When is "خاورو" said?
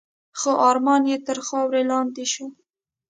1.47-1.81